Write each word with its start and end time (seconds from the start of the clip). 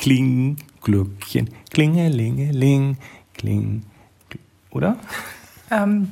kling, 0.00 0.56
Glöckchen, 0.82 1.50
klingelingeling, 1.70 2.96
kling, 3.34 3.82
oder? 4.70 4.96
Ähm, 5.70 6.08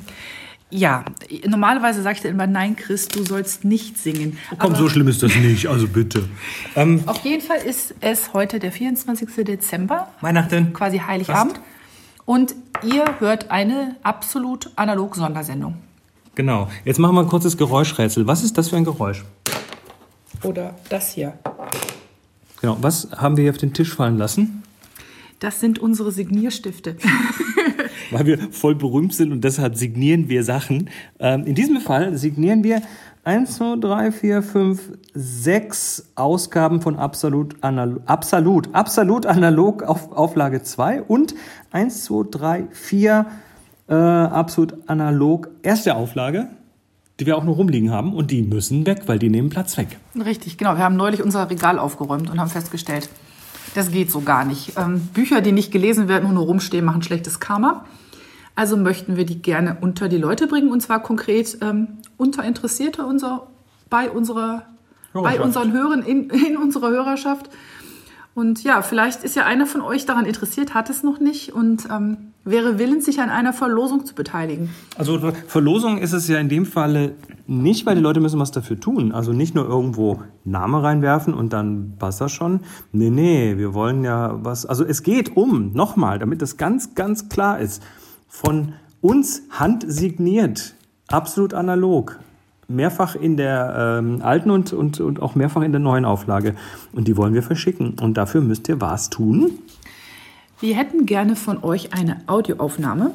ja, 0.70 1.04
normalerweise 1.46 2.02
sagt 2.02 2.24
er 2.24 2.30
immer, 2.30 2.46
nein, 2.46 2.76
Chris, 2.76 3.08
du 3.08 3.24
sollst 3.24 3.64
nicht 3.64 3.96
singen. 3.96 4.36
Oh, 4.52 4.56
komm, 4.58 4.70
Aber 4.70 4.78
so 4.78 4.88
schlimm 4.88 5.08
ist 5.08 5.22
das 5.22 5.34
nicht, 5.34 5.66
also 5.66 5.88
bitte. 5.88 6.28
Ähm, 6.76 7.02
auf 7.06 7.24
jeden 7.24 7.42
Fall 7.42 7.58
ist 7.58 7.94
es 8.00 8.34
heute 8.34 8.58
der 8.58 8.70
24. 8.70 9.44
Dezember. 9.46 10.08
Weihnachten. 10.20 10.74
Quasi 10.74 10.98
Heiligabend. 10.98 11.54
Fast. 11.54 11.66
Und 12.26 12.54
ihr 12.84 13.06
hört 13.20 13.50
eine 13.50 13.96
absolut 14.02 14.70
analog 14.76 15.16
Sondersendung. 15.16 15.76
Genau. 16.34 16.68
Jetzt 16.84 16.98
machen 16.98 17.14
wir 17.16 17.22
ein 17.22 17.28
kurzes 17.28 17.56
Geräuschrätsel. 17.56 18.26
Was 18.26 18.44
ist 18.44 18.58
das 18.58 18.68
für 18.68 18.76
ein 18.76 18.84
Geräusch? 18.84 19.24
Oder 20.42 20.74
das 20.90 21.12
hier. 21.14 21.38
Genau. 22.60 22.76
Was 22.80 23.08
haben 23.16 23.36
wir 23.36 23.42
hier 23.42 23.52
auf 23.52 23.58
den 23.58 23.72
Tisch 23.72 23.94
fallen 23.94 24.18
lassen? 24.18 24.62
Das 25.40 25.60
sind 25.60 25.78
unsere 25.78 26.10
Signierstifte. 26.10 26.96
Weil 28.10 28.26
wir 28.26 28.38
voll 28.50 28.74
berühmt 28.74 29.14
sind 29.14 29.30
und 29.30 29.44
deshalb 29.44 29.76
signieren 29.76 30.28
wir 30.28 30.42
Sachen. 30.42 30.90
Ähm, 31.20 31.44
in 31.44 31.54
diesem 31.54 31.80
Fall 31.80 32.16
signieren 32.16 32.64
wir 32.64 32.82
1, 33.24 33.56
2, 33.56 33.76
3, 33.76 34.12
4, 34.12 34.42
5, 34.42 34.92
6 35.14 36.12
Ausgaben 36.14 36.80
von 36.80 36.96
Absolut 36.96 37.56
Analog, 37.62 38.02
Absolut, 38.06 38.74
Absolut 38.74 39.26
Analog 39.26 39.82
auf 39.82 40.12
Auflage 40.12 40.62
2 40.62 41.02
und 41.02 41.34
1, 41.70 42.04
2, 42.04 42.28
3, 42.30 42.68
4 42.72 43.26
äh, 43.88 43.94
Absolut 43.94 44.74
Analog 44.88 45.50
erste 45.62 45.94
Auflage 45.94 46.48
die 47.18 47.26
wir 47.26 47.36
auch 47.36 47.44
noch 47.44 47.56
rumliegen 47.56 47.90
haben 47.90 48.14
und 48.14 48.30
die 48.30 48.42
müssen 48.42 48.86
weg, 48.86 49.02
weil 49.06 49.18
die 49.18 49.28
nehmen 49.28 49.50
Platz 49.50 49.76
weg. 49.76 49.98
Richtig, 50.14 50.56
genau. 50.56 50.76
Wir 50.76 50.84
haben 50.84 50.96
neulich 50.96 51.22
unser 51.22 51.50
Regal 51.50 51.78
aufgeräumt 51.78 52.30
und 52.30 52.38
haben 52.40 52.50
festgestellt, 52.50 53.08
das 53.74 53.90
geht 53.90 54.10
so 54.10 54.20
gar 54.20 54.44
nicht. 54.44 54.72
Ähm, 54.76 55.00
Bücher, 55.12 55.40
die 55.40 55.52
nicht 55.52 55.72
gelesen 55.72 56.08
werden 56.08 56.28
und 56.28 56.34
nur 56.34 56.44
rumstehen, 56.44 56.84
machen 56.84 57.02
schlechtes 57.02 57.40
Karma. 57.40 57.84
Also 58.54 58.76
möchten 58.76 59.16
wir 59.16 59.24
die 59.24 59.42
gerne 59.42 59.78
unter 59.80 60.08
die 60.08 60.16
Leute 60.16 60.46
bringen 60.46 60.70
und 60.70 60.80
zwar 60.80 61.02
konkret 61.02 61.58
ähm, 61.60 61.98
unter 62.16 62.44
Interessierte 62.44 63.04
unser, 63.04 63.46
bei, 63.90 64.10
unserer, 64.10 64.64
bei 65.12 65.40
unseren 65.40 65.72
Hörern, 65.72 66.02
in, 66.02 66.30
in 66.30 66.56
unserer 66.56 66.90
Hörerschaft. 66.90 67.50
Und 68.38 68.62
ja, 68.62 68.82
vielleicht 68.82 69.24
ist 69.24 69.34
ja 69.34 69.46
einer 69.46 69.66
von 69.66 69.80
euch 69.80 70.06
daran 70.06 70.24
interessiert, 70.24 70.72
hat 70.72 70.90
es 70.90 71.02
noch 71.02 71.18
nicht 71.18 71.52
und 71.52 71.88
ähm, 71.90 72.34
wäre 72.44 72.78
willens, 72.78 73.04
sich 73.04 73.20
an 73.20 73.30
einer 73.30 73.52
Verlosung 73.52 74.06
zu 74.06 74.14
beteiligen. 74.14 74.70
Also 74.96 75.18
Verlosung 75.48 75.98
ist 75.98 76.12
es 76.12 76.28
ja 76.28 76.38
in 76.38 76.48
dem 76.48 76.64
Falle 76.64 77.16
nicht, 77.48 77.84
weil 77.84 77.96
die 77.96 78.00
Leute 78.00 78.20
müssen 78.20 78.38
was 78.38 78.52
dafür 78.52 78.78
tun. 78.78 79.10
Also 79.10 79.32
nicht 79.32 79.56
nur 79.56 79.66
irgendwo 79.66 80.22
Name 80.44 80.84
reinwerfen 80.84 81.34
und 81.34 81.52
dann 81.52 81.94
passt 81.98 82.20
das 82.20 82.30
schon. 82.30 82.60
Nee, 82.92 83.10
nee, 83.10 83.58
wir 83.58 83.74
wollen 83.74 84.04
ja 84.04 84.38
was. 84.40 84.66
Also 84.66 84.84
es 84.84 85.02
geht 85.02 85.36
um, 85.36 85.72
nochmal, 85.72 86.20
damit 86.20 86.40
das 86.40 86.56
ganz, 86.56 86.94
ganz 86.94 87.28
klar 87.28 87.58
ist, 87.58 87.82
von 88.28 88.74
uns 89.00 89.42
handsigniert, 89.50 90.76
absolut 91.08 91.54
analog 91.54 92.20
mehrfach 92.68 93.16
in 93.16 93.36
der 93.36 93.98
ähm, 93.98 94.20
alten 94.22 94.50
und, 94.50 94.72
und, 94.72 95.00
und 95.00 95.22
auch 95.22 95.34
mehrfach 95.34 95.62
in 95.62 95.72
der 95.72 95.80
neuen 95.80 96.04
Auflage. 96.04 96.54
Und 96.92 97.08
die 97.08 97.16
wollen 97.16 97.34
wir 97.34 97.42
verschicken. 97.42 97.98
Und 97.98 98.14
dafür 98.14 98.42
müsst 98.42 98.68
ihr 98.68 98.80
was 98.80 99.10
tun? 99.10 99.58
Wir 100.60 100.76
hätten 100.76 101.06
gerne 101.06 101.34
von 101.34 101.64
euch 101.64 101.94
eine 101.94 102.18
Audioaufnahme 102.26 103.12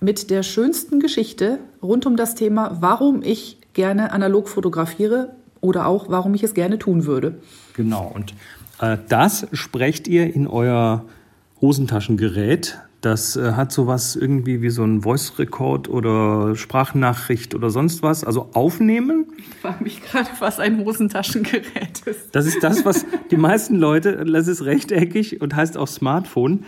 mit 0.00 0.30
der 0.30 0.42
schönsten 0.42 0.98
Geschichte 0.98 1.58
rund 1.82 2.06
um 2.06 2.16
das 2.16 2.34
Thema, 2.34 2.78
warum 2.80 3.22
ich 3.22 3.58
gerne 3.74 4.12
analog 4.12 4.48
fotografiere 4.48 5.34
oder 5.60 5.86
auch 5.86 6.08
warum 6.08 6.34
ich 6.34 6.42
es 6.42 6.54
gerne 6.54 6.78
tun 6.78 7.04
würde. 7.04 7.40
Genau, 7.74 8.10
und 8.12 8.34
äh, 8.80 8.96
das 9.08 9.46
sprecht 9.52 10.08
ihr 10.08 10.34
in 10.34 10.46
euer 10.46 11.04
Hosentaschengerät 11.60 12.78
das 13.00 13.36
äh, 13.36 13.52
hat 13.52 13.70
sowas 13.70 14.16
irgendwie 14.16 14.60
wie 14.60 14.70
so 14.70 14.82
ein 14.82 15.02
Voice-Record 15.02 15.88
oder 15.88 16.56
Sprachnachricht 16.56 17.54
oder 17.54 17.70
sonst 17.70 18.02
was. 18.02 18.24
Also 18.24 18.50
aufnehmen. 18.54 19.26
Ich 19.38 19.54
frage 19.56 19.84
mich 19.84 20.02
gerade, 20.02 20.28
was 20.40 20.58
ein 20.58 20.84
Hosentaschengerät 20.84 22.00
ist. 22.06 22.34
Das 22.34 22.46
ist 22.46 22.62
das, 22.62 22.84
was 22.84 23.06
die 23.30 23.36
meisten 23.36 23.76
Leute, 23.76 24.24
das 24.24 24.48
ist 24.48 24.64
rechteckig 24.64 25.40
und 25.40 25.54
heißt 25.54 25.76
auch 25.76 25.88
Smartphone. 25.88 26.64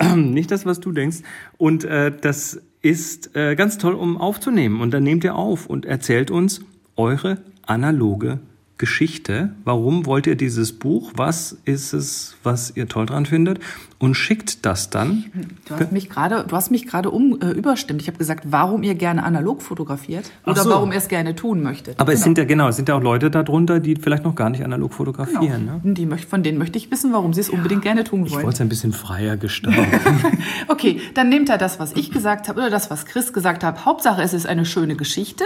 Nicht 0.16 0.50
das, 0.50 0.66
was 0.66 0.80
du 0.80 0.90
denkst. 0.90 1.18
Und 1.58 1.84
äh, 1.84 2.12
das 2.18 2.60
ist 2.82 3.36
äh, 3.36 3.54
ganz 3.54 3.78
toll, 3.78 3.94
um 3.94 4.16
aufzunehmen. 4.16 4.80
Und 4.80 4.92
dann 4.92 5.04
nehmt 5.04 5.22
ihr 5.22 5.36
auf 5.36 5.66
und 5.66 5.86
erzählt 5.86 6.30
uns 6.30 6.60
eure 6.96 7.38
analoge 7.66 8.40
Geschichte. 8.78 9.50
Warum 9.64 10.06
wollt 10.06 10.26
ihr 10.26 10.36
dieses 10.36 10.72
Buch? 10.72 11.12
Was 11.16 11.56
ist 11.64 11.92
es, 11.92 12.36
was 12.44 12.72
ihr 12.76 12.88
toll 12.88 13.06
dran 13.06 13.26
findet? 13.26 13.58
Und 13.98 14.14
schickt 14.14 14.64
das 14.64 14.90
dann. 14.90 15.24
Du 15.66 15.74
hast 15.74 15.90
mich 15.90 16.08
gerade, 16.08 16.44
du 16.46 16.54
hast 16.54 16.70
mich 16.70 16.86
gerade 16.86 17.10
um, 17.10 17.40
äh, 17.40 17.50
überstimmt. 17.50 18.00
Ich 18.00 18.06
habe 18.06 18.16
gesagt, 18.16 18.44
warum 18.46 18.84
ihr 18.84 18.94
gerne 18.94 19.24
analog 19.24 19.60
fotografiert 19.60 20.30
oder 20.46 20.62
so. 20.62 20.70
warum 20.70 20.92
ihr 20.92 20.98
es 20.98 21.08
gerne 21.08 21.34
tun 21.34 21.62
möchtet. 21.62 21.98
Aber 21.98 22.12
genau. 22.12 22.18
es 22.18 22.22
sind 22.22 22.38
ja 22.38 22.44
genau, 22.44 22.68
es 22.68 22.76
sind 22.76 22.88
ja 22.88 22.94
auch 22.94 23.02
Leute 23.02 23.30
darunter, 23.30 23.80
die 23.80 23.96
vielleicht 23.96 24.22
noch 24.22 24.36
gar 24.36 24.50
nicht 24.50 24.64
analog 24.64 24.92
fotografieren. 24.92 25.66
Genau. 25.66 25.80
Ne? 25.82 25.94
Die, 25.94 26.06
von 26.24 26.44
denen 26.44 26.58
möchte 26.58 26.78
ich 26.78 26.92
wissen, 26.92 27.12
warum 27.12 27.32
sie 27.34 27.40
es 27.40 27.50
unbedingt 27.50 27.82
gerne 27.82 28.04
tun 28.04 28.20
wollen. 28.20 28.28
Ich 28.28 28.36
wollte 28.36 28.50
es 28.50 28.60
ein 28.60 28.68
bisschen 28.68 28.92
freier 28.92 29.36
gestalten. 29.36 30.22
okay, 30.68 31.00
dann 31.14 31.28
nehmt 31.28 31.48
er 31.48 31.58
das, 31.58 31.80
was 31.80 31.92
ich 31.94 32.12
gesagt 32.12 32.48
habe 32.48 32.60
oder 32.60 32.70
das, 32.70 32.90
was 32.90 33.04
Chris 33.04 33.32
gesagt 33.32 33.64
hat. 33.64 33.84
Hauptsache, 33.84 34.22
es 34.22 34.32
ist 34.32 34.46
eine 34.46 34.64
schöne 34.64 34.94
Geschichte. 34.94 35.44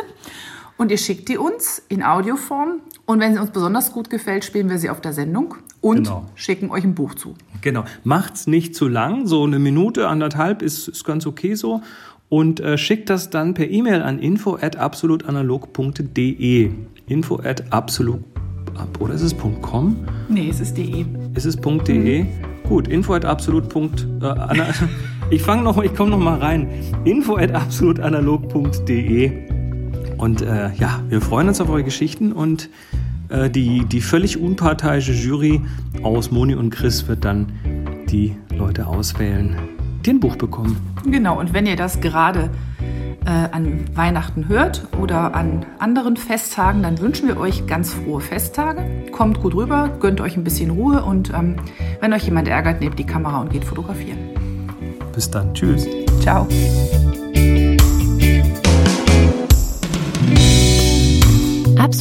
Und 0.82 0.90
ihr 0.90 0.98
schickt 0.98 1.28
die 1.28 1.38
uns 1.38 1.80
in 1.88 2.02
Audioform. 2.02 2.80
Und 3.06 3.20
wenn 3.20 3.34
sie 3.34 3.38
uns 3.38 3.52
besonders 3.52 3.92
gut 3.92 4.10
gefällt, 4.10 4.44
spielen 4.44 4.68
wir 4.68 4.78
sie 4.78 4.90
auf 4.90 5.00
der 5.00 5.12
Sendung 5.12 5.54
und 5.80 6.08
genau. 6.08 6.26
schicken 6.34 6.72
euch 6.72 6.82
ein 6.82 6.96
Buch 6.96 7.14
zu. 7.14 7.34
Genau. 7.60 7.84
Macht's 8.02 8.48
nicht 8.48 8.74
zu 8.74 8.88
lang. 8.88 9.28
So 9.28 9.44
eine 9.44 9.60
Minute, 9.60 10.08
anderthalb 10.08 10.60
ist, 10.60 10.88
ist 10.88 11.04
ganz 11.04 11.24
okay 11.24 11.54
so. 11.54 11.82
Und 12.28 12.58
äh, 12.58 12.76
schickt 12.76 13.10
das 13.10 13.30
dann 13.30 13.54
per 13.54 13.70
E-Mail 13.70 14.02
an 14.02 14.18
info 14.18 14.56
at 14.60 14.74
absolutanalog.de. 14.74 16.72
Info 17.06 17.36
at 17.36 17.72
absolut. 17.72 18.24
Oder 18.98 19.14
ist 19.14 19.22
es 19.22 19.36
.com? 19.38 20.04
Nee, 20.28 20.48
es 20.50 20.58
ist 20.58 20.76
.de. 20.76 21.06
Ist 21.34 21.46
es 21.46 21.56
.de? 21.60 22.24
Mhm. 22.24 22.28
Gut, 22.68 22.88
info 22.88 23.14
at 23.14 23.24
absolut. 23.24 23.72
Äh, 24.20 24.72
ich 25.30 25.42
fange 25.42 25.62
noch, 25.62 25.80
ich 25.80 25.94
komme 25.94 26.10
noch 26.10 26.18
mal 26.18 26.40
rein. 26.40 26.68
Info 27.04 27.36
at 27.36 27.54
absolutanalog.de 27.54 29.51
und 30.22 30.40
äh, 30.40 30.72
ja, 30.74 31.00
wir 31.08 31.20
freuen 31.20 31.48
uns 31.48 31.60
auf 31.60 31.68
eure 31.68 31.82
Geschichten 31.82 32.30
und 32.30 32.70
äh, 33.28 33.50
die, 33.50 33.84
die 33.86 34.00
völlig 34.00 34.38
unparteiische 34.38 35.10
Jury 35.10 35.60
aus 36.04 36.30
Moni 36.30 36.54
und 36.54 36.70
Chris 36.70 37.08
wird 37.08 37.24
dann 37.24 37.50
die 38.08 38.36
Leute 38.56 38.86
auswählen, 38.86 39.56
die 40.06 40.10
ein 40.10 40.20
Buch 40.20 40.36
bekommen. 40.36 40.76
Genau, 41.04 41.40
und 41.40 41.52
wenn 41.52 41.66
ihr 41.66 41.74
das 41.74 42.00
gerade 42.00 42.50
äh, 43.24 43.30
an 43.30 43.84
Weihnachten 43.96 44.46
hört 44.46 44.86
oder 45.00 45.34
an 45.34 45.66
anderen 45.80 46.16
Festtagen, 46.16 46.84
dann 46.84 47.00
wünschen 47.00 47.26
wir 47.26 47.36
euch 47.36 47.66
ganz 47.66 47.92
frohe 47.92 48.20
Festtage. 48.20 48.84
Kommt 49.10 49.40
gut 49.40 49.56
rüber, 49.56 49.90
gönnt 49.98 50.20
euch 50.20 50.36
ein 50.36 50.44
bisschen 50.44 50.70
Ruhe 50.70 51.02
und 51.02 51.32
ähm, 51.34 51.56
wenn 52.00 52.12
euch 52.12 52.26
jemand 52.26 52.46
ärgert, 52.46 52.80
nehmt 52.80 52.96
die 52.96 53.06
Kamera 53.06 53.40
und 53.40 53.50
geht 53.50 53.64
fotografieren. 53.64 54.18
Bis 55.12 55.28
dann. 55.28 55.52
Tschüss. 55.52 55.84
Ciao. 56.20 56.46